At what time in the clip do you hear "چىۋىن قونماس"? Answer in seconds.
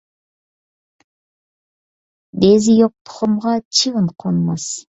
3.63-4.71